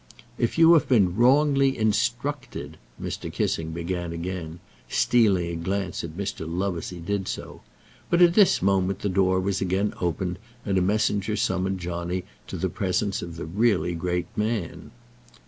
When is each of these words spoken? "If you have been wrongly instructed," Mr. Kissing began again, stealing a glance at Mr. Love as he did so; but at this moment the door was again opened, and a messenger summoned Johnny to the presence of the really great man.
"If 0.39 0.57
you 0.57 0.73
have 0.73 0.89
been 0.89 1.15
wrongly 1.15 1.77
instructed," 1.77 2.77
Mr. 2.99 3.31
Kissing 3.31 3.69
began 3.71 4.11
again, 4.13 4.59
stealing 4.89 5.45
a 5.51 5.55
glance 5.55 6.03
at 6.03 6.17
Mr. 6.17 6.43
Love 6.49 6.75
as 6.75 6.89
he 6.89 6.97
did 6.97 7.27
so; 7.27 7.61
but 8.09 8.19
at 8.19 8.33
this 8.33 8.63
moment 8.63 9.01
the 9.01 9.09
door 9.09 9.39
was 9.39 9.61
again 9.61 9.93
opened, 10.01 10.39
and 10.65 10.79
a 10.79 10.81
messenger 10.81 11.35
summoned 11.35 11.79
Johnny 11.81 12.23
to 12.47 12.57
the 12.57 12.67
presence 12.67 13.21
of 13.21 13.35
the 13.35 13.45
really 13.45 13.93
great 13.93 14.25
man. 14.35 14.89